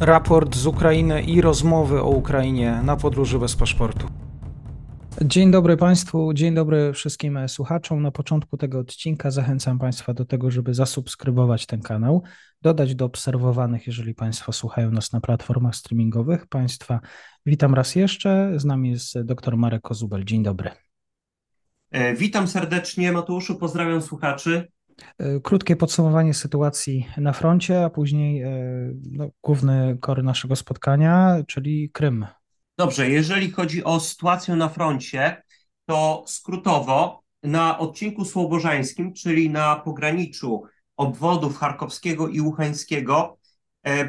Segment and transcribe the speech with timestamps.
[0.00, 4.06] raport z Ukrainy i rozmowy o Ukrainie na podróży bez paszportu.
[5.22, 8.02] Dzień dobry Państwu, dzień dobry wszystkim słuchaczom.
[8.02, 12.22] Na początku tego odcinka zachęcam Państwa do tego, żeby zasubskrybować ten kanał,
[12.62, 16.46] dodać do obserwowanych, jeżeli Państwo słuchają nas na platformach streamingowych.
[16.46, 17.00] Państwa
[17.46, 18.52] witam raz jeszcze.
[18.56, 20.24] Z nami jest dr Marek Kozubel.
[20.24, 20.70] Dzień dobry.
[21.90, 24.68] E, witam serdecznie, Mateuszu, pozdrawiam słuchaczy.
[25.18, 28.50] E, krótkie podsumowanie sytuacji na froncie, a później e,
[29.10, 32.26] no, główny kory naszego spotkania, czyli Krym.
[32.78, 35.42] Dobrze, jeżeli chodzi o sytuację na froncie,
[35.86, 40.62] to skrótowo na odcinku słobożańskim, czyli na pograniczu
[40.96, 43.38] obwodów charkowskiego i łuchańskiego,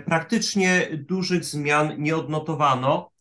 [0.05, 3.11] praktycznie dużych zmian nie odnotowano.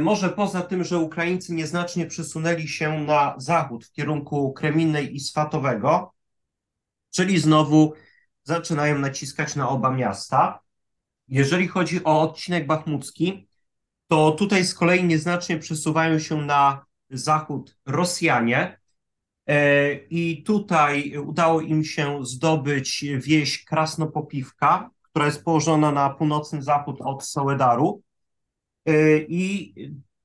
[0.00, 6.12] Może poza tym, że Ukraińcy nieznacznie przesunęli się na zachód w kierunku Kreminnej i Swatowego,
[7.12, 7.94] czyli znowu
[8.42, 10.60] zaczynają naciskać na oba miasta.
[11.28, 13.48] Jeżeli chodzi o odcinek bachmucki,
[14.08, 18.80] to tutaj z kolei nieznacznie przesuwają się na zachód Rosjanie.
[19.46, 27.00] E, I tutaj udało im się zdobyć wieś Krasnopopiwka, która jest położona na północny zachód
[27.00, 28.02] od Soledaru.
[28.86, 29.74] E, I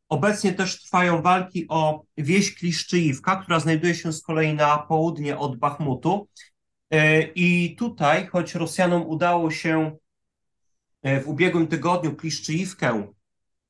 [0.10, 5.58] obecnie też trwają walki o wieś Kliszczyjówka, która znajduje się z kolei na południe od
[5.58, 6.28] Bachmutu.
[6.92, 9.98] E, I tutaj, choć Rosjanom udało się
[11.04, 13.08] e, w ubiegłym tygodniu Kliszczyjówkę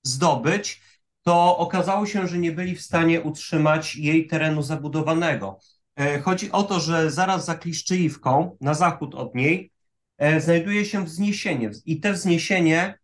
[0.03, 0.81] zdobyć,
[1.23, 5.59] to okazało się, że nie byli w stanie utrzymać jej terenu zabudowanego.
[5.95, 9.71] E, chodzi o to, że zaraz za Kliszczyjówką, na zachód od niej,
[10.39, 12.99] znajduje się wzniesienie i te wzniesienie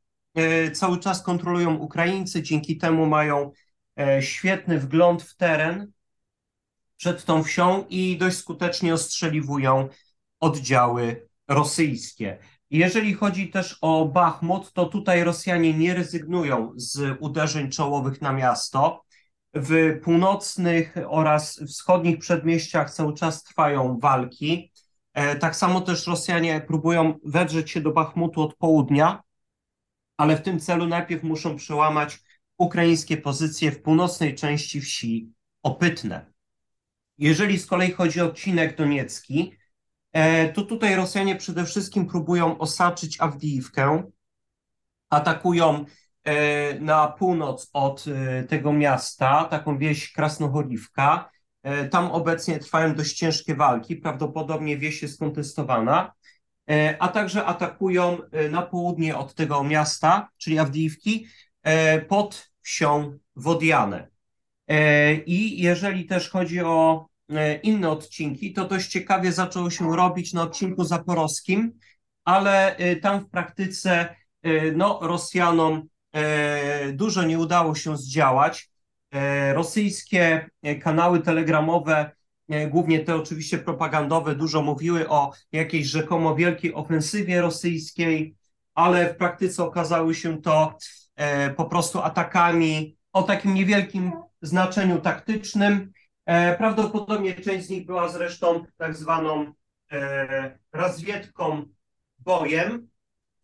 [0.74, 3.52] cały czas kontrolują Ukraińcy, dzięki temu mają
[4.22, 5.92] świetny wgląd w teren
[7.04, 9.90] przed tą wsią i dość skutecznie ostrzeliwują
[10.40, 12.38] oddziały rosyjskie.
[12.70, 19.04] Jeżeli chodzi też o Bachmut, to tutaj Rosjanie nie rezygnują z uderzeń czołowych na miasto.
[19.54, 24.72] W północnych oraz wschodnich przedmieściach cały czas trwają walki.
[25.14, 29.24] E, tak samo też Rosjanie próbują wedrzeć się do Bachmutu od południa,
[30.18, 32.20] ale w tym celu najpierw muszą przełamać
[32.58, 35.30] ukraińskie pozycje w północnej części wsi
[35.64, 36.33] Opytne.
[37.18, 39.58] Jeżeli z kolei chodzi o odcinek doniecki,
[40.12, 44.04] e, to tutaj Rosjanie przede wszystkim próbują osaczyć Awdijiwkę,
[45.10, 45.86] atakują
[46.24, 51.34] e, na północ od e, tego miasta, taką wieś Krasnochorivka.
[51.92, 56.14] Tam obecnie trwają dość ciężkie walki, prawdopodobnie wieś jest kontestowana,
[57.00, 58.18] a także atakują
[58.52, 61.28] na południe od tego miasta, czyli Awdijiwki,
[62.08, 64.13] pod wsią Wodianę.
[65.26, 70.42] I jeżeli też chodzi o E, inne odcinki, to dość ciekawie zaczęło się robić na
[70.42, 71.80] odcinku zaporowskim,
[72.26, 75.88] ale e, tam w praktyce e, no, Rosjanom
[76.94, 78.70] dużo nie udało się zdziałać.
[79.54, 80.50] Rosyjskie
[80.82, 82.12] kanały telegramowe,
[82.70, 88.36] głównie te oczywiście propagandowe, dużo mówiły o jakiejś rzekomo wielkiej ofensywie rosyjskiej,
[88.76, 90.78] ale w praktyce okazały się to
[91.58, 94.12] po prostu atakami o takim niewielkim
[94.44, 95.94] znaczeniu taktycznym,
[96.26, 99.54] E, prawdopodobnie część z nich była zresztą tak zwaną
[99.92, 101.66] e, rozwiedką
[102.20, 102.90] bojem,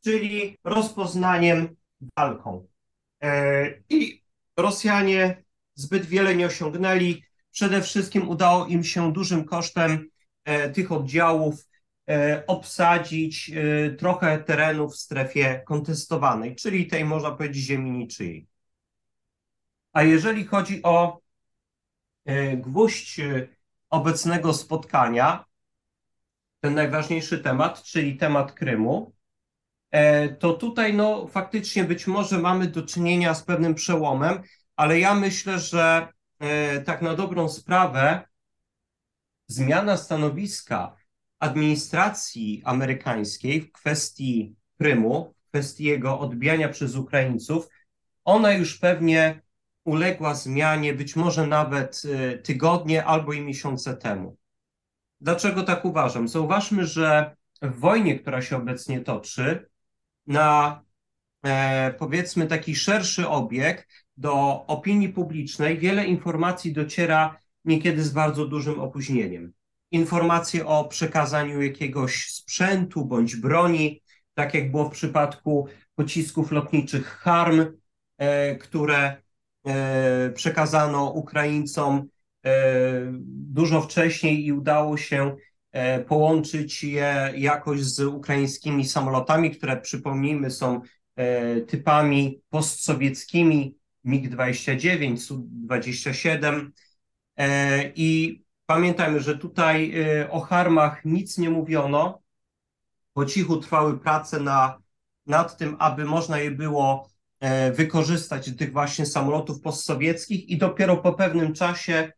[0.03, 1.75] czyli rozpoznaniem
[2.17, 2.67] walką.
[3.23, 4.23] E, I
[4.57, 5.43] Rosjanie
[5.75, 7.23] zbyt wiele nie osiągnęli.
[7.51, 10.09] Przede wszystkim udało im się dużym kosztem
[10.73, 11.55] tych oddziałów
[12.47, 13.51] obsadzić
[13.97, 18.47] trochę terenów w strefie kontestowanej, czyli tej, można powiedzieć, ziemi niczyjej.
[19.93, 21.21] A jeżeli chodzi o
[22.29, 23.47] E, gwóźdź e,
[23.89, 25.45] obecnego spotkania,
[26.59, 29.13] ten najważniejszy temat, czyli temat Krymu,
[29.91, 34.41] e, to tutaj no, faktycznie być może mamy do czynienia z pewnym przełomem,
[34.75, 36.07] ale ja myślę, że
[36.85, 38.21] tak na dobrą sprawę
[39.47, 40.95] zmiana stanowiska
[41.39, 47.67] administracji amerykańskiej w kwestii Krymu, w kwestii jego odbijania przez Ukraińców,
[48.23, 49.41] ona już pewnie
[49.89, 54.37] uległa zmianie być może nawet y, tygodnie albo i miesiące temu.
[55.21, 56.27] Dlaczego tak uważam?
[56.27, 59.69] Zauważmy, że w wojnie, która się obecnie toczy,
[60.27, 60.81] na
[61.45, 63.87] e, powiedzmy taki szerszy obieg
[64.17, 69.53] do opinii publicznej, wiele informacji dociera niekiedy z bardzo dużym opóźnieniem.
[69.91, 74.01] Informacje o przekazaniu jakiegoś sprzętu bądź broni,
[74.33, 77.77] tak jak było w przypadku pocisków lotniczych HARM,
[78.17, 79.28] e, które E,
[80.33, 82.07] przekazano Ukraińcom
[82.45, 82.51] e,
[83.27, 85.35] dużo wcześniej i udało się
[85.71, 90.81] e, połączyć je jakoś z ukraińskimi samolotami, które przypomnijmy są
[91.67, 93.75] typami postsowieckimi
[94.05, 96.69] MiG-29, Su-27
[97.95, 99.93] i pamiętajmy, że tutaj
[100.29, 102.21] o harmach nic nie mówiono,
[103.13, 104.79] po cichu trwały prace na,
[105.25, 107.18] nad tym, aby można je było e,
[107.71, 112.11] wykorzystać tych właśnie samolotów postsowieckich i dopiero po pewnym czasie,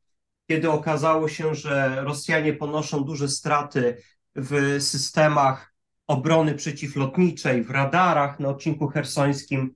[0.48, 3.98] kiedy okazało się, że Rosjanie ponoszą duże straty
[4.36, 5.74] w systemach
[6.08, 9.76] obrony przeciwlotniczej, w radarach na odcinku hersońskim,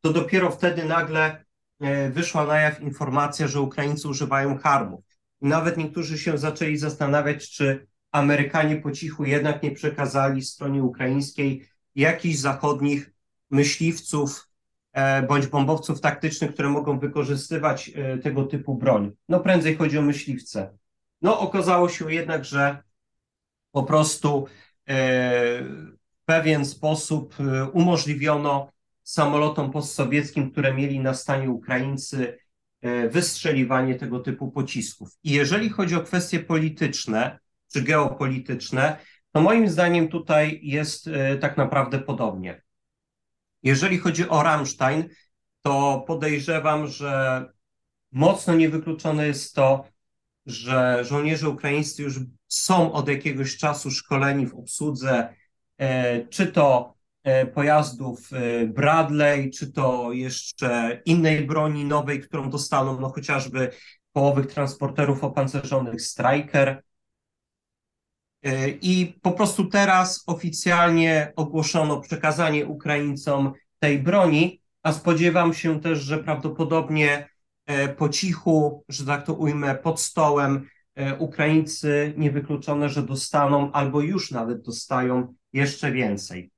[0.00, 1.44] to dopiero wtedy nagle
[1.80, 5.04] e, wyszła na jaw informacja, że Ukraińcy używają harmów.
[5.40, 12.36] Nawet niektórzy się zaczęli zastanawiać, czy Amerykanie po cichu jednak nie przekazali stronie ukraińskiej jakichś
[12.36, 13.10] zachodnich
[13.50, 14.47] myśliwców e,
[15.28, 19.12] bądź bombowców taktycznych, które mogą wykorzystywać e, tego typu broń.
[19.28, 20.78] No prędzej chodzi o myśliwce.
[21.22, 22.82] No okazało się jednak, że
[23.72, 24.46] po prostu
[24.88, 24.94] e,
[25.62, 27.36] w pewien sposób
[27.72, 28.72] umożliwiono
[29.02, 32.38] samolotom postsowieckim, które mieli na stanie Ukraińcy,
[33.10, 35.08] wystrzeliwanie tego typu pocisków.
[35.24, 37.38] I jeżeli chodzi o kwestie polityczne,
[37.72, 38.98] czy geopolityczne,
[39.32, 42.62] to moim zdaniem tutaj jest e, tak naprawdę podobnie.
[43.62, 45.08] Jeżeli chodzi o Rammstein,
[45.62, 47.44] to podejrzewam, że
[48.12, 49.84] mocno niewykluczone jest to,
[50.46, 55.34] że żołnierze ukraińscy już są od jakiegoś czasu szkoleni w obsłudze
[55.78, 56.94] e, czy to
[57.24, 58.30] e, pojazdów
[58.66, 63.70] Bradley, czy to jeszcze innej broni nowej, którą dostaną, no chociażby
[64.12, 66.82] połowych transporterów opancerzonych Striker.
[68.42, 75.98] E, I po prostu teraz oficjalnie ogłoszono przekazanie Ukraińcom tej broni, a spodziewam się też,
[75.98, 77.28] że prawdopodobnie
[77.66, 84.00] e, po cichu, że tak to ujmę, pod stołem e, Ukraińcy niewykluczone, że dostaną albo
[84.00, 86.50] już nawet dostają jeszcze więcej.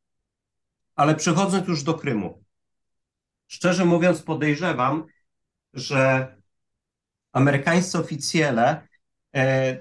[0.96, 2.44] Ale przechodząc już do Krymu.
[3.46, 5.06] Szczerze mówiąc, podejrzewam,
[5.74, 6.34] że
[7.32, 8.88] amerykańscy oficjele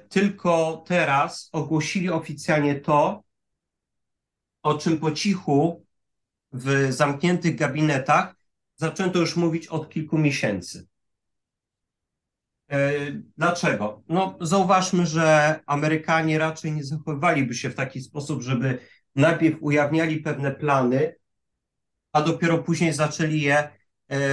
[0.09, 3.23] tylko teraz ogłosili oficjalnie to,
[4.63, 5.85] o czym po cichu
[6.51, 8.35] w zamkniętych gabinetach
[8.75, 10.87] zaczęto już mówić od kilku miesięcy.
[12.71, 12.91] E,
[13.37, 14.03] dlaczego?
[14.09, 18.79] No, zauważmy, że Amerykanie raczej nie zachowywaliby się w taki sposób, żeby
[19.15, 21.15] najpierw ujawniali pewne plany,
[22.13, 23.69] a dopiero później zaczęli je e,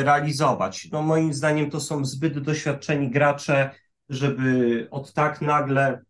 [0.03, 0.89] realizować.
[0.93, 3.71] No, moim zdaniem to są zbyt doświadczeni gracze,
[4.09, 6.03] żeby od tak nagle,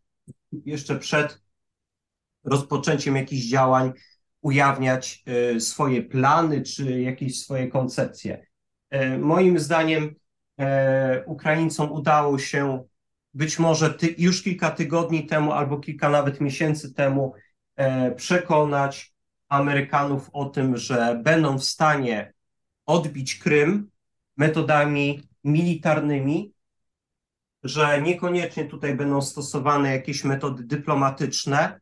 [0.52, 1.42] jeszcze przed
[2.44, 3.92] rozpoczęciem jakichś działań,
[4.40, 8.46] ujawniać e, swoje plany czy jakieś swoje koncepcje.
[8.90, 10.14] E, moim zdaniem
[10.58, 12.84] e, Ukraińcom udało się
[13.34, 17.34] być może ty, już kilka tygodni temu albo kilka nawet miesięcy temu
[18.16, 19.14] przekonać
[19.48, 22.32] Amerykanów o tym, że będą w stanie
[22.86, 23.90] odbić Krym
[24.36, 26.52] metodami militarnymi,
[27.68, 31.80] że niekoniecznie tutaj będą stosowane jakieś metody dyplomatyczne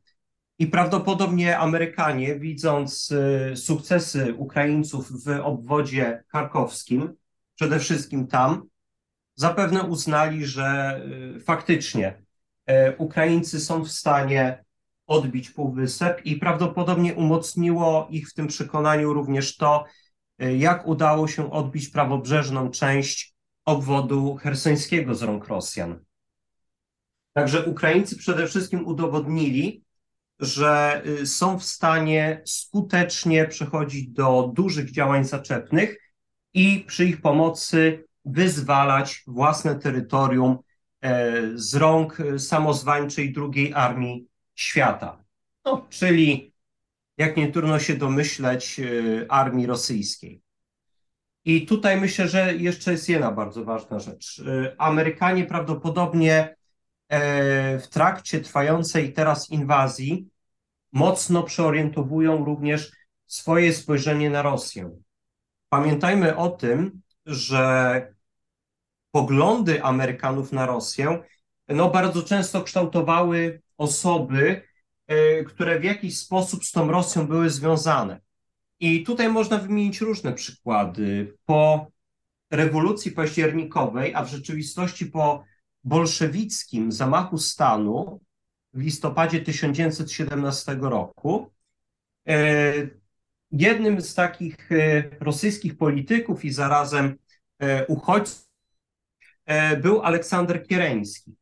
[0.58, 7.14] i prawdopodobnie Amerykanie, widząc y, sukcesy Ukraińców w obwodzie charkowskim,
[7.54, 8.62] przede wszystkim tam,
[9.34, 11.00] zapewne uznali, że
[11.36, 12.22] y, faktycznie
[12.70, 14.64] y, Ukraińcy są w stanie
[15.06, 19.84] odbić Półwysep i prawdopodobnie umocniło ich w tym przekonaniu również to,
[20.38, 23.33] jak udało się odbić prawobrzeżną część
[23.64, 26.04] obwodu hersońskiego z rąk Rosjan.
[27.32, 29.84] Także Ukraińcy przede wszystkim udowodnili,
[30.40, 35.98] że y, są w stanie skutecznie przechodzić do dużych działań zaczepnych
[36.54, 40.58] i przy ich pomocy wyzwalać własne terytorium
[41.00, 45.24] e, z rąk y, samozwańczej drugiej armii świata.
[45.64, 46.54] No, czyli,
[47.18, 50.43] jak nie trudno się domyśleć, y, armii rosyjskiej.
[51.44, 54.38] I tutaj myślę, że jeszcze jest jedna bardzo ważna rzecz.
[54.38, 56.56] Y, Amerykanie prawdopodobnie
[57.08, 60.28] e, w trakcie trwającej teraz inwazji
[60.92, 62.92] mocno przeorientowują również
[63.26, 64.90] swoje spojrzenie na Rosję.
[65.68, 68.14] Pamiętajmy o tym, że
[69.10, 71.22] poglądy Amerykanów na Rosję
[71.68, 74.62] no, bardzo często kształtowały osoby,
[75.06, 78.20] e, które w jakiś sposób z tą Rosją były związane.
[78.80, 81.36] I tutaj można wymienić różne przykłady.
[81.46, 81.90] Po
[82.50, 85.44] rewolucji październikowej, a w rzeczywistości po
[85.84, 88.20] bolszewickim zamachu stanu
[88.74, 91.50] w listopadzie 1917 roku,
[92.28, 92.72] e,
[93.50, 97.16] jednym z takich e, rosyjskich polityków i zarazem
[97.58, 98.44] e, uchodźców
[99.82, 101.36] był Aleksander Kiereński,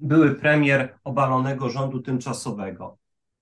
[0.00, 2.98] były premier obalonego rządu tymczasowego.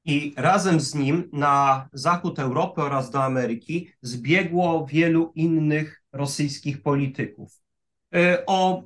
[0.07, 7.61] I razem z nim na zachód Europy oraz do Ameryki zbiegło wielu innych rosyjskich polityków
[8.47, 8.85] o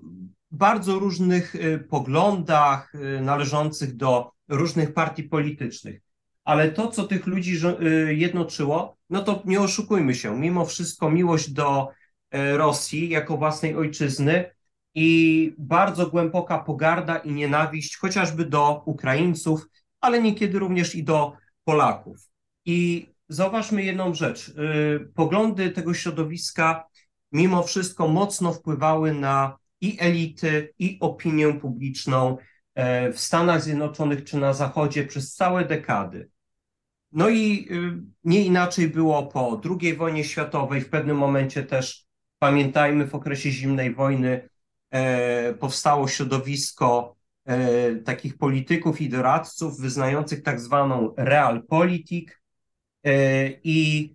[0.50, 1.54] bardzo różnych
[1.88, 6.00] poglądach należących do różnych partii politycznych.
[6.44, 7.60] Ale to, co tych ludzi
[8.08, 11.88] jednoczyło, no to nie oszukujmy się, mimo wszystko miłość do
[12.32, 14.50] Rosji jako własnej ojczyzny
[14.94, 19.66] i bardzo głęboka pogarda i nienawiść chociażby do Ukraińców,
[20.00, 21.32] ale niekiedy również i do
[21.64, 22.16] Polaków.
[22.64, 24.48] I zauważmy jedną rzecz.
[24.48, 26.84] Y, poglądy tego środowiska
[27.32, 32.36] mimo wszystko mocno wpływały na i elity, i opinię publiczną
[32.74, 36.30] e, w Stanach Zjednoczonych czy na Zachodzie przez całe dekady.
[37.12, 40.80] No i y, nie inaczej było po II wojnie światowej.
[40.80, 42.06] W pewnym momencie też,
[42.38, 44.48] pamiętajmy, w okresie zimnej wojny
[44.90, 52.42] e, powstało środowisko E, takich polityków i doradców wyznających tak zwaną realpolitik
[53.04, 54.14] e, i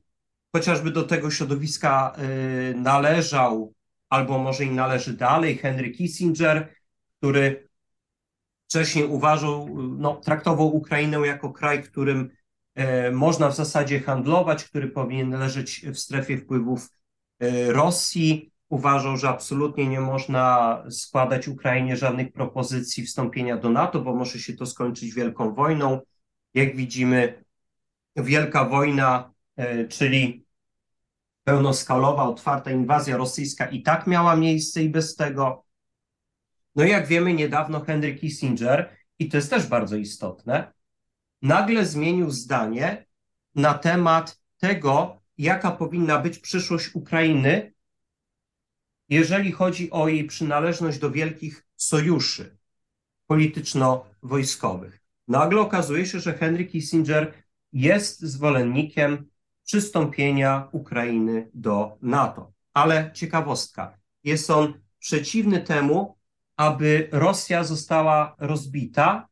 [0.56, 3.74] chociażby do tego środowiska e, należał,
[4.10, 6.76] albo może i należy dalej, Henry Kissinger,
[7.18, 7.70] który
[8.68, 12.30] wcześniej uważał, no, traktował Ukrainę jako kraj, którym
[13.12, 16.90] można w zasadzie handlować, który powinien leżeć w strefie wpływów
[17.68, 24.40] Rosji uważał, że absolutnie nie można składać Ukrainie żadnych propozycji wstąpienia do NATO, bo może
[24.40, 26.00] się to skończyć wielką wojną.
[26.54, 27.44] Jak widzimy,
[28.16, 30.46] wielka wojna, e, czyli
[31.44, 35.66] pełnoskalowa, otwarta inwazja rosyjska i tak miała miejsce i bez tego.
[36.76, 40.74] No i jak wiemy, niedawno Henry Kissinger, i to jest też bardzo istotne,
[41.42, 43.06] nagle zmienił zdanie
[43.56, 47.75] na temat tego, jaka powinna być przyszłość Ukrainy
[49.10, 52.58] jeżeli chodzi o jej przynależność do wielkich sojuszy
[53.28, 55.00] polityczno-wojskowych.
[55.28, 57.34] Nagle okazuje się, że Henry Kissinger
[57.74, 59.30] jest zwolennikiem
[59.66, 62.54] przystąpienia Ukrainy do NATO.
[62.74, 66.18] Ale ciekawostka, jest on przeciwny temu,
[66.58, 69.28] aby Rosja została rozbita,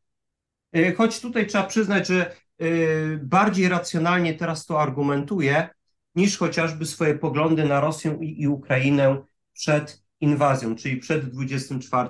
[0.76, 5.68] y, choć tutaj trzeba przyznać, że y, bardziej racjonalnie teraz to argumentuje,
[6.14, 9.22] niż chociażby swoje poglądy na Rosję i, i Ukrainę
[9.54, 12.08] przed inwazją, czyli przed 24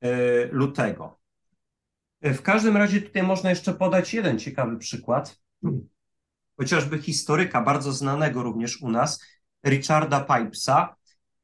[0.00, 1.18] e, lutego.
[2.20, 5.40] E, w każdym razie tutaj można jeszcze podać jeden ciekawy przykład,
[6.56, 9.24] chociażby historyka bardzo znanego również u nas,
[9.66, 10.96] Richarda Pipesa,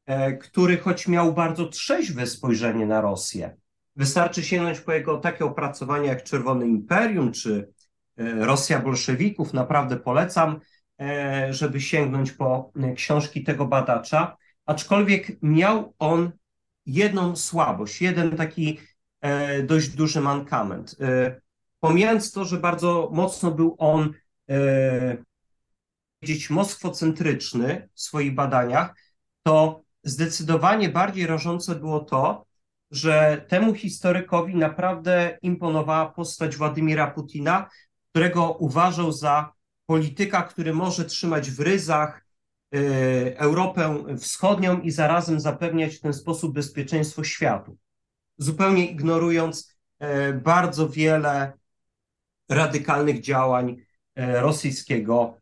[0.06, 3.56] e, który choć miał bardzo trzeźwe spojrzenie na Rosję,
[3.96, 7.72] wystarczy sięgnąć po jego takie opracowania jak Czerwone Imperium czy
[8.16, 10.60] Rosja bolszewików, naprawdę polecam,
[11.50, 16.32] żeby sięgnąć po książki tego badacza aczkolwiek miał on
[16.86, 18.78] jedną słabość, jeden taki
[19.20, 20.96] e, dość duży mankament.
[21.00, 21.40] E,
[21.80, 24.12] pomijając to, że bardzo mocno był on
[24.50, 25.16] e,
[26.20, 28.94] powiedzieć moskwocentryczny w swoich badaniach,
[29.42, 32.46] to zdecydowanie bardziej rażące było to,
[32.90, 37.70] że temu historykowi naprawdę imponowała postać Władimira Putina,
[38.10, 39.52] którego uważał za
[39.86, 42.23] polityka, który może trzymać w ryzach
[43.36, 47.76] Europę Wschodnią i zarazem zapewniać w ten sposób bezpieczeństwo światu,
[48.38, 51.52] zupełnie ignorując y, bardzo wiele
[52.48, 55.40] radykalnych działań y, rosyjskiego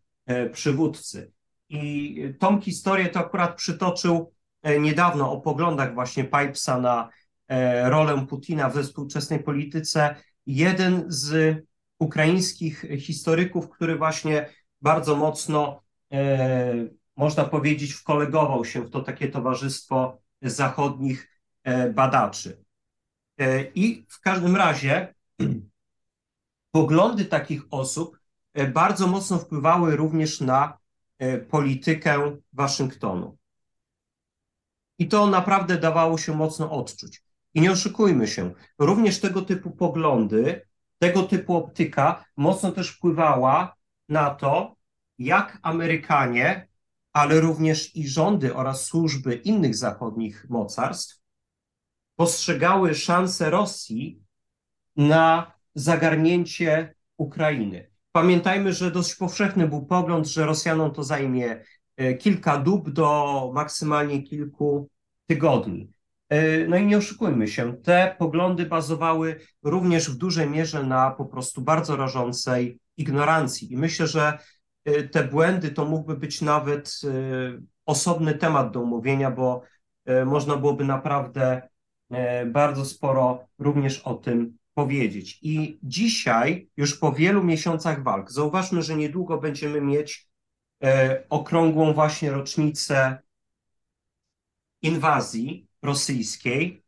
[0.53, 1.33] przywódcy.
[1.69, 4.33] I tą historię to akurat przytoczył
[4.81, 7.09] niedawno o poglądach właśnie Pipesa na
[7.85, 10.17] rolę Putina we współczesnej polityce.
[10.47, 11.57] Jeden z
[11.99, 14.49] ukraińskich historyków, który właśnie
[14.81, 15.83] bardzo mocno
[17.17, 22.65] można powiedzieć, wkolegował się w to takie towarzystwo zachodnich e, badaczy.
[23.39, 25.15] E, I w każdym razie
[26.71, 28.19] poglądy takich osób
[28.55, 30.83] e, bardzo mocno wpływały również na
[31.51, 33.39] politykę Waszyngtonu.
[34.99, 37.23] I to naprawdę dawało się mocno odczuć.
[37.55, 40.67] I nie oszukujmy się, również tego typu poglądy,
[40.99, 43.77] tego typu optyka mocno też wpływała
[44.09, 44.77] na to,
[45.19, 46.69] jak Amerykanie
[47.13, 51.23] ale również i rządy oraz służby innych zachodnich mocarstw
[52.17, 54.23] postrzegały szansę Rosji
[54.97, 57.91] na zagarnięcie Ukrainy.
[58.13, 61.65] Pamiętajmy, że dość powszechny był pogląd, że Rosjanom to zajmie
[61.97, 64.89] e, kilka dób do maksymalnie kilku
[65.27, 65.93] tygodni.
[66.29, 71.25] E, no i nie oszukujmy się, te poglądy bazowały również w dużej mierze na po
[71.25, 73.73] prostu bardzo rażącej ignorancji.
[73.73, 74.39] I myślę, że
[74.85, 79.63] te błędy to mógłby być nawet y, osobny temat do omówienia, bo
[80.09, 81.69] y, można byłoby naprawdę
[82.47, 85.39] bardzo sporo również o tym powiedzieć.
[85.43, 90.29] I dzisiaj, już po wielu miesiącach walk, zauważmy, że niedługo będziemy mieć
[91.29, 93.19] okrągłą właśnie rocznicę
[94.83, 96.85] inwazji rosyjskiej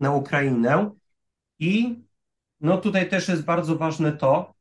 [0.00, 0.90] na Ukrainę.
[1.58, 2.02] I
[2.60, 4.54] no tutaj też jest bardzo ważne to,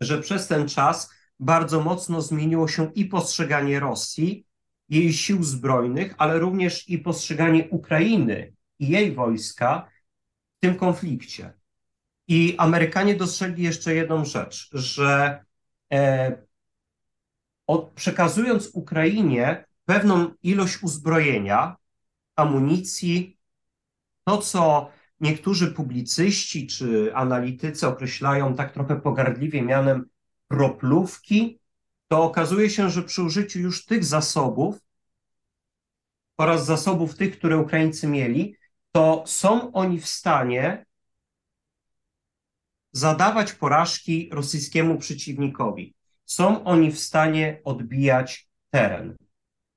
[0.00, 1.10] że przez ten czas
[1.40, 4.46] bardzo mocno zmieniło się i postrzeganie Rosji,
[4.88, 9.88] jej sił zbrojnych, ale również i postrzeganie Ukrainy i jej wojska
[10.56, 11.52] w tym konflikcie.
[12.28, 15.44] I Amerykanie dostrzegli jeszcze jedną rzecz, że
[15.92, 16.36] e,
[17.66, 21.76] od, przekazując Ukrainie pewną ilość uzbrojenia,
[22.36, 23.38] amunicji,
[24.24, 30.08] to co niektórzy publicyści czy analitycy określają tak trochę pogardliwie mianem
[30.50, 31.60] kroplówki,
[32.08, 34.78] to okazuje się, że przy użyciu już tych zasobów
[36.38, 38.56] oraz zasobów tych, które Ukraińcy mieli,
[38.92, 40.86] to są oni w stanie
[42.92, 45.94] zadawać porażki rosyjskiemu przeciwnikowi.
[46.24, 49.16] Są oni w stanie odbijać teren.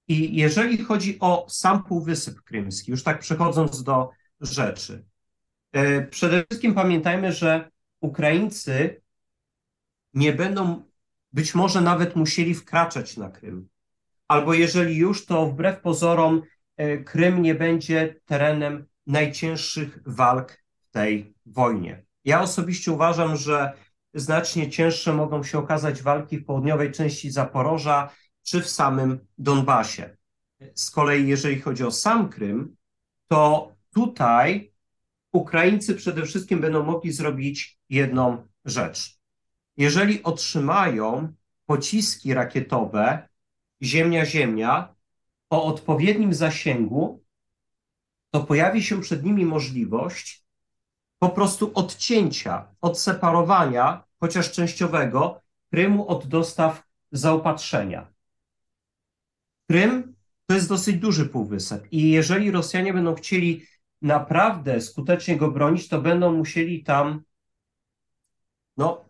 [0.07, 4.09] I jeżeli chodzi o sam Półwysep Krymski, już tak przechodząc do
[4.41, 5.05] rzeczy,
[5.71, 9.02] e, przede wszystkim pamiętajmy, że Ukraińcy
[10.13, 10.83] nie będą
[11.33, 13.69] być może nawet musieli wkraczać na Krym.
[14.27, 16.41] Albo jeżeli już, to wbrew pozorom
[16.77, 22.05] e, Krym nie będzie terenem najcięższych walk w tej wojnie.
[22.25, 23.73] Ja osobiście uważam, że
[24.13, 28.09] znacznie cięższe mogą się okazać walki w południowej części Zaporoża
[28.43, 30.17] czy w samym Donbasie.
[30.75, 32.75] Z kolei, jeżeli chodzi o sam Krym,
[33.27, 34.73] to tutaj
[35.31, 39.22] Ukraińcy przede wszystkim będą mogli zrobić jedną rzecz.
[39.77, 41.33] Jeżeli otrzymają
[41.65, 43.29] pociski rakietowe
[43.81, 44.95] Ziemia-Ziemia
[45.49, 47.23] o odpowiednim zasięgu,
[48.31, 50.43] to pojawi się przed nimi możliwość
[51.19, 58.07] po prostu odcięcia, odseparowania, chociaż częściowego, Krymu od dostaw zaopatrzenia.
[59.69, 63.65] Krym to jest dosyć duży półwysep i jeżeli Rosjanie będą chcieli
[64.01, 67.23] naprawdę skutecznie go bronić, to będą musieli tam
[68.77, 69.05] no,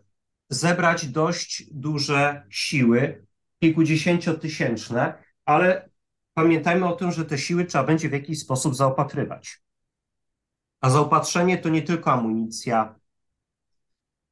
[0.48, 3.26] zebrać dość duże siły,
[3.60, 5.88] kilkudziesięciotysięczne, ale
[6.34, 9.62] pamiętajmy o tym, że te siły trzeba będzie w jakiś sposób zaopatrywać.
[10.80, 12.94] A zaopatrzenie to nie tylko amunicja,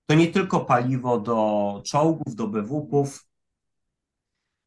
[0.06, 3.26] to nie tylko paliwo do czołgów, do BWP-ów.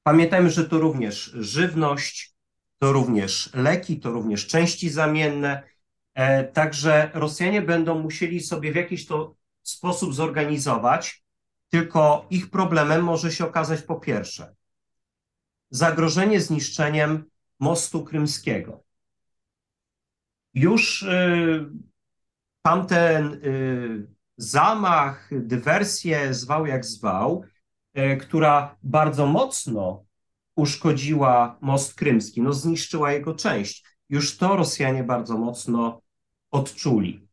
[0.04, 2.36] Pamiętajmy, że to również żywność,
[2.80, 5.64] to również leki, to również części zamienne.
[6.14, 11.25] E, także Rosjanie będą musieli sobie w jakiś to sposób zorganizować,
[11.76, 14.56] tylko ich problemem może się okazać po pierwsze
[15.70, 17.24] zagrożenie zniszczeniem
[17.60, 18.84] mostu krymskiego.
[20.54, 21.70] Już y,
[22.62, 24.08] tamten y,
[24.38, 27.44] zamach, dywersję, zwał jak zwał,
[27.98, 30.06] y, która bardzo mocno
[30.56, 33.86] uszkodziła most krymski, no zniszczyła jego część.
[34.10, 36.02] Już to Rosjanie bardzo mocno
[36.52, 37.28] odczuli.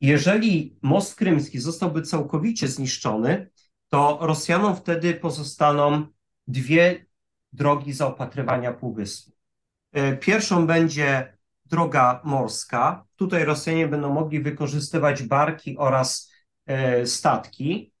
[0.00, 3.50] Jeżeli most krymski zostałby całkowicie zniszczony,
[3.88, 6.06] to Rosjanom wtedy pozostaną
[6.46, 7.06] dwie
[7.52, 9.32] drogi zaopatrywania półwyspu.
[9.92, 13.06] E, pierwszą będzie droga morska.
[13.16, 16.32] Tutaj Rosjanie będą mogli wykorzystywać barki oraz
[16.66, 17.92] e, statki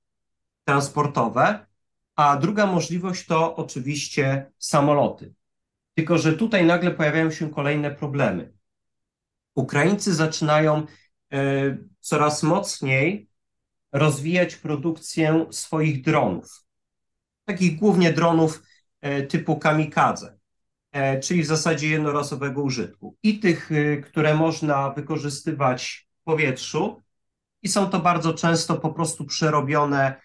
[0.64, 1.66] transportowe,
[2.16, 5.34] a druga możliwość to oczywiście samoloty.
[5.94, 8.52] Tylko, że tutaj nagle pojawiają się kolejne problemy.
[9.54, 10.86] Ukraińcy zaczynają
[11.32, 11.38] e,
[12.00, 13.28] coraz mocniej
[13.92, 16.64] rozwijać produkcję swoich dronów.
[17.44, 18.62] Takich głównie dronów
[19.00, 20.38] E, typu kamikadze,
[20.92, 23.16] e, czyli w zasadzie jednorazowego użytku.
[23.22, 27.02] I tych, e, które można wykorzystywać w powietrzu,
[27.62, 30.20] i są to bardzo często po prostu przerobione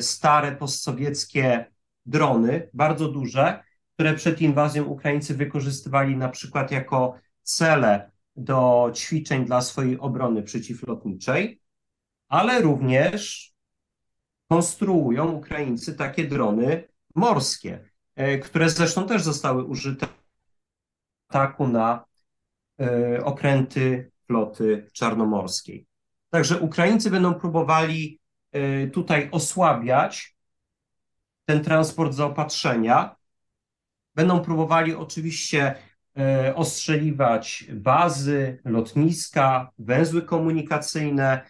[0.00, 1.66] stare postsowieckie
[2.06, 3.62] drony, bardzo duże,
[3.94, 11.60] które przed inwazją Ukraińcy wykorzystywali na przykład jako cele do ćwiczeń dla swojej obrony przeciwlotniczej,
[12.28, 13.52] ale również
[14.48, 17.88] konstruują Ukraińcy takie drony morskie.
[18.18, 20.10] E, które zresztą też zostały użyte w
[21.28, 22.04] ataku na
[22.80, 25.86] e, okręty floty czarnomorskiej.
[26.30, 28.20] Także Ukraińcy będą próbowali
[28.52, 30.36] e, tutaj osłabiać
[31.44, 33.16] ten transport zaopatrzenia.
[34.14, 35.74] Będą próbowali oczywiście
[36.54, 41.40] ostrzeliwać bazy, lotniska, węzły komunikacyjne.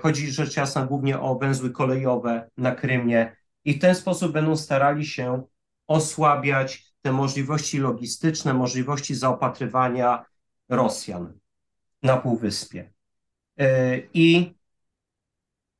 [0.00, 5.06] Chodzi rzecz jasna głównie o węzły kolejowe na Krymie i w ten sposób będą starali
[5.06, 5.42] się
[5.86, 10.24] osłabiać te możliwości logistyczne, możliwości zaopatrywania
[10.68, 11.38] Rosjan
[12.02, 12.92] na Półwyspie.
[14.14, 14.54] I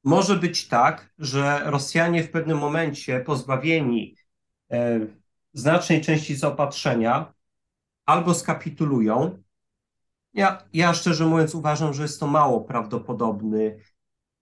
[0.04, 4.16] może być tak, że Rosjanie w pewnym momencie pozbawieni
[5.52, 7.32] znacznej części zaopatrzenia
[8.06, 9.42] albo skapitulują.
[10.34, 13.78] Ja, ja szczerze mówiąc uważam, że jest to mało prawdopodobny,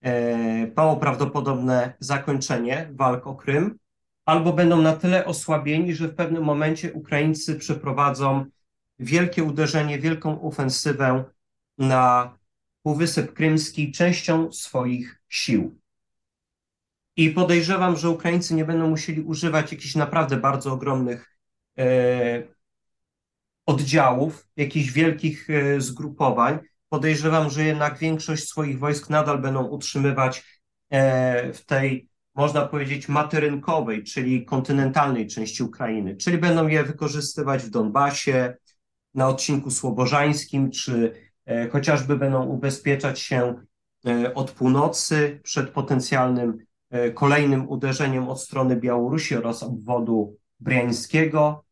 [0.03, 3.79] e, mało prawdopodobne zakończenie walk o Krym,
[4.25, 8.45] albo będą na tyle osłabieni, że w pewnym momencie Ukraińcy przeprowadzą
[8.99, 11.25] wielkie uderzenie, wielką ofensywę
[11.79, 12.35] na
[12.83, 15.81] Półwysep Krymski częścią swoich sił.
[17.17, 21.37] I podejrzewam, że Ukraińcy nie będą musieli używać jakichś naprawdę bardzo ogromnych
[21.79, 22.43] e,
[23.71, 26.59] oddziałów, jakichś wielkich e, zgrupowań.
[26.89, 34.05] Podejrzewam, że jednak większość swoich wojsk nadal będą utrzymywać e, w tej, można powiedzieć, materynkowej,
[34.05, 38.55] czyli kontynentalnej części Ukrainy, czyli będą je wykorzystywać w Donbasie,
[39.15, 41.13] na odcinku słobożańskim, czy
[41.47, 43.55] e, chociażby będą ubezpieczać się
[44.35, 46.59] od północy przed potencjalnym
[47.15, 51.65] kolejnym uderzeniem od strony Białorusi oraz obwodu briańskiego.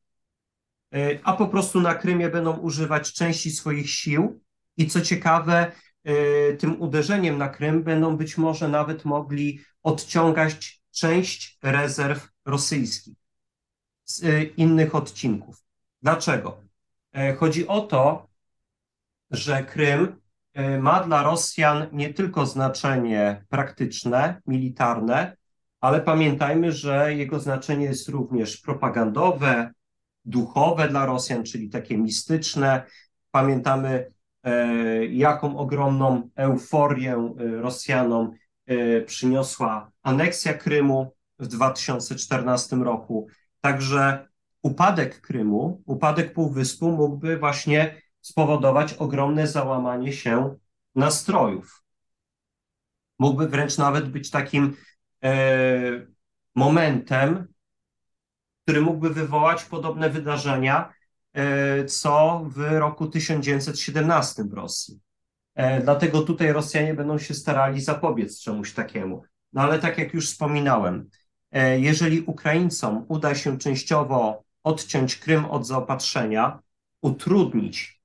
[0.94, 4.40] E, a po prostu na Krymie będą używać części swoich sił
[4.76, 5.72] i co ciekawe,
[6.04, 13.16] e, tym uderzeniem na Krym będą być może nawet mogli odciągać część rezerw rosyjskich
[14.04, 15.64] z e, innych odcinków.
[16.02, 16.68] Dlaczego?
[17.38, 18.28] Chodzi o to,
[19.30, 20.20] że Krym
[20.80, 25.36] ma dla Rosjan nie tylko znaczenie praktyczne, militarne,
[25.80, 29.72] ale pamiętajmy, że jego znaczenie jest również propagandowe,
[30.28, 32.82] duchowe dla Rosjan, czyli takie mistyczne.
[33.30, 34.12] Pamiętamy,
[34.42, 38.30] e, jaką ogromną euforię e, Rosjanom
[38.66, 43.26] e, przyniosła aneksja Krymu w 2014 roku.
[43.60, 44.28] Także
[44.62, 50.56] upadek Krymu, upadek Półwyspu mógłby właśnie spowodować ogromne załamanie się
[50.94, 51.84] nastrojów.
[53.18, 54.76] Mógłby wręcz nawet być takim
[56.54, 57.46] momentem,
[58.68, 60.92] który mógłby wywołać podobne wydarzenia,
[61.32, 65.00] e, co w roku 1917 w Rosji.
[65.54, 69.22] E, dlatego tutaj Rosjanie będą się starali zapobiec czemuś takiemu.
[69.52, 71.10] No ale tak jak już wspominałem,
[71.52, 76.58] e, jeżeli Ukraińcom uda się częściowo odciąć Krym od zaopatrzenia,
[77.02, 78.02] utrudnić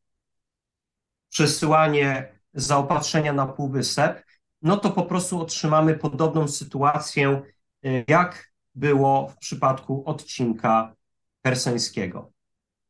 [1.30, 4.26] przesyłanie zaopatrzenia na Półwysep,
[4.62, 7.41] no to po prostu otrzymamy podobną sytuację
[8.08, 10.96] jak było w przypadku odcinka
[11.46, 12.32] hersońskiego.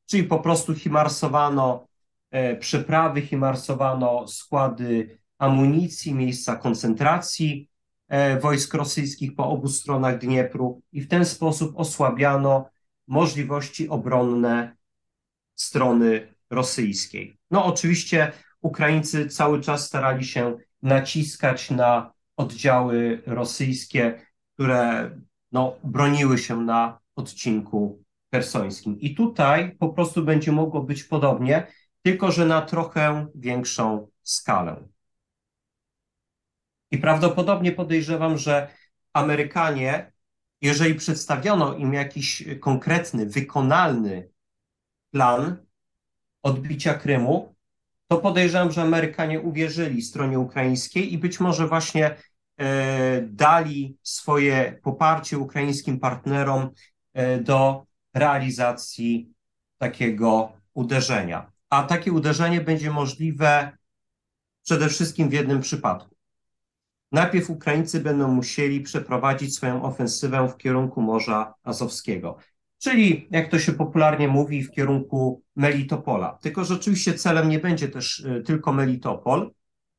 [0.05, 1.87] Czyli po prostu himarsowano
[2.31, 7.69] e, przeprawy, himarsowano składy amunicji, miejsca koncentracji
[8.07, 12.69] e, wojsk rosyjskich po obu stronach Dniepru i w ten sposób osłabiano
[13.07, 14.75] możliwości obronne
[15.55, 17.37] strony rosyjskiej.
[17.51, 24.21] No oczywiście Ukraińcy cały czas starali się naciskać na oddziały rosyjskie,
[24.53, 25.11] które
[25.53, 28.99] no, broniły się na odcinku hersońskim.
[28.99, 31.67] I tutaj po prostu będzie mogło być podobnie,
[32.01, 34.87] tylko że na trochę większą skalę.
[36.91, 38.67] I prawdopodobnie podejrzewam, że
[39.13, 40.11] Amerykanie,
[40.61, 44.29] jeżeli przedstawiono im jakiś konkretny, wykonalny
[45.11, 45.57] plan
[46.43, 47.55] odbicia Krymu,
[48.07, 52.15] to podejrzewam, że Amerykanie uwierzyli stronie ukraińskiej i być może właśnie
[53.27, 56.69] dali swoje poparcie ukraińskim partnerom
[57.13, 59.33] e, do realizacji
[59.77, 61.51] takiego uderzenia.
[61.69, 63.77] A takie uderzenie będzie możliwe
[64.63, 66.15] przede wszystkim w jednym przypadku.
[67.11, 72.37] Najpierw Ukraińcy będą musieli przeprowadzić swoją ofensywę w kierunku Morza Azowskiego,
[72.77, 76.37] czyli jak to się popularnie mówi, w kierunku Melitopola.
[76.41, 79.51] Tylko, że oczywiście celem nie będzie też e, tylko Melitopol.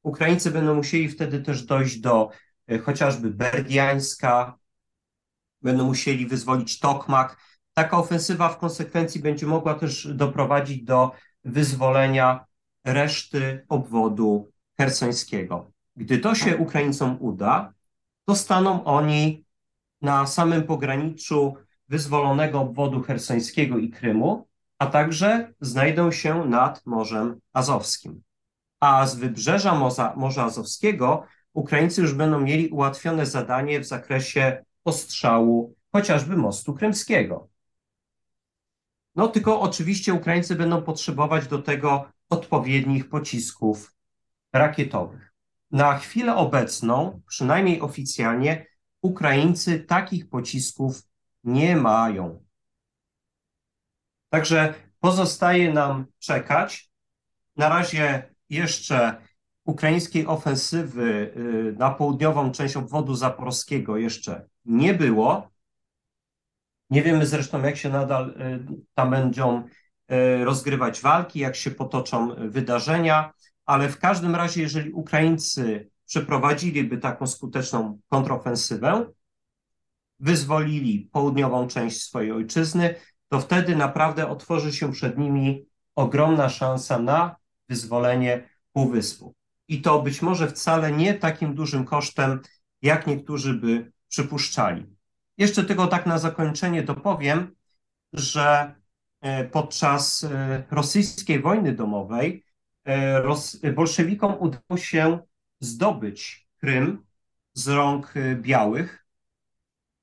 [0.03, 2.54] Ukraińcy będą musieli wtedy też dojść do E,
[2.85, 4.59] chociażby Berdiańska,
[5.63, 7.37] będą musieli wyzwolić Tokmak.
[7.75, 11.13] Taka ofensywa w konsekwencji będzie mogła też doprowadzić do
[11.45, 12.45] wyzwolenia
[12.85, 15.73] reszty obwodu hersońskiego.
[15.97, 17.73] Gdy to się Ukraińcom uda,
[18.25, 19.45] to staną oni
[20.03, 21.55] na samym pograniczu
[21.89, 24.49] wyzwolonego obwodu hersońskiego i Krymu,
[24.79, 28.23] a także znajdą się nad Morzem Azowskim.
[28.81, 35.75] A z wybrzeża Morza, Morza Azowskiego Ukraińcy już będą mieli ułatwione zadanie w zakresie ostrzału
[35.93, 37.49] chociażby mostu krymskiego.
[39.15, 43.95] No tylko oczywiście Ukraińcy będą potrzebować do tego odpowiednich pocisków
[44.53, 45.33] rakietowych.
[45.71, 48.67] Na chwilę obecną, przynajmniej oficjalnie,
[49.03, 51.03] Ukraińcy takich pocisków
[51.45, 52.45] nie mają.
[54.29, 56.91] Także pozostaje nam czekać.
[57.57, 59.17] Na razie jeszcze
[59.65, 65.51] ukraińskiej ofensywy y, na południową część obwodu zaporowskiego jeszcze nie było.
[66.91, 72.35] Nie wiemy zresztą, jak się nadal y, tam będą y, rozgrywać walki, jak się potoczą
[72.49, 73.33] wydarzenia,
[73.67, 79.07] ale w każdym razie, jeżeli Ukraińcy przeprowadziliby taką skuteczną kontrofensywę,
[80.21, 82.95] wyzwolili południową część swojej ojczyzny,
[83.29, 87.37] to wtedy naprawdę otworzy się przed nimi ogromna szansa na
[87.69, 89.35] wyzwolenie Półwyspu.
[89.69, 92.41] I to być może wcale nie takim dużym kosztem,
[92.83, 94.87] jak niektórzy by przypuszczali.
[95.39, 97.55] Jeszcze tylko tak na zakończenie dopowiem,
[98.13, 98.75] że
[99.21, 102.45] e, podczas e, rosyjskiej wojny domowej
[102.85, 105.19] e, bolszewikom udało się
[105.61, 107.05] zdobyć Krym
[107.53, 109.07] z rąk białych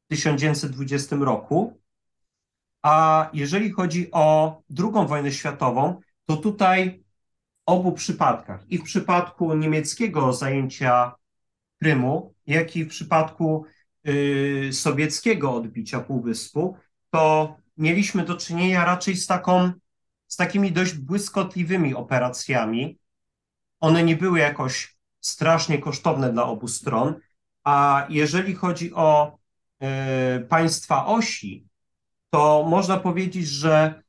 [0.05, 1.81] w 1920 roku.
[2.81, 7.03] A jeżeli chodzi o II wojnę światową, to tutaj
[7.65, 11.15] obu przypadkach, i w przypadku niemieckiego zajęcia
[11.79, 13.65] Krymu, jak i w przypadku
[14.07, 16.77] y, sowieckiego odbicia Półwyspu,
[17.09, 19.71] to mieliśmy do czynienia raczej z, taką,
[20.27, 22.99] z takimi dość błyskotliwymi operacjami.
[23.79, 27.15] One nie były jakoś strasznie kosztowne dla obu stron,
[27.63, 29.37] a jeżeli chodzi o
[30.37, 31.67] y, państwa osi,
[32.29, 34.03] to można powiedzieć, że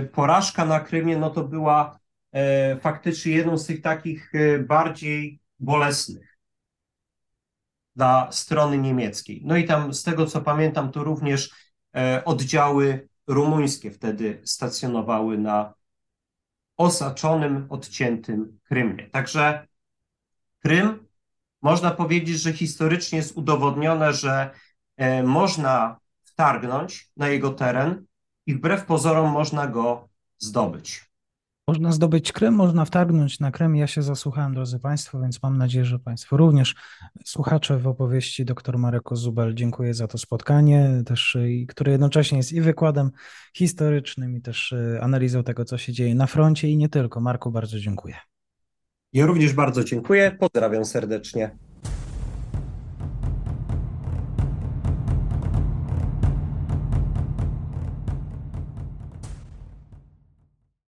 [0.00, 1.98] y, porażka na Krymie no to była
[2.80, 6.38] faktycznie jedną z tych takich y, bardziej bolesnych
[7.96, 9.42] dla strony niemieckiej.
[9.44, 11.50] No i tam z tego co pamiętam, to również
[12.24, 15.74] oddziały rumuńskie wtedy stacjonowały na
[16.76, 19.10] osaczonym, odciętym Krymie.
[19.10, 19.66] Także
[20.62, 21.06] Krym,
[21.62, 24.50] można powiedzieć, że historycznie jest udowodnione, że
[24.96, 28.06] e, można wtargnąć na jego teren
[28.46, 31.07] i wbrew pozorom można go zdobyć.
[31.68, 33.76] Można zdobyć Krym, można wtargnąć na Krym.
[33.76, 36.74] Ja się zasłuchałem, drodzy Państwo, więc mam nadzieję, że Państwo również,
[37.24, 42.60] słuchacze w opowieści dr Mareko Zubel, dziękuję za to spotkanie, też, które jednocześnie jest i
[42.60, 43.10] wykładem
[43.56, 47.20] historycznym, i też e, analizą tego, co się dzieje na froncie i nie tylko.
[47.20, 48.14] Marku, bardzo dziękuję.
[49.12, 50.36] Ja również bardzo dziękuję.
[50.40, 51.67] Pozdrawiam serdecznie.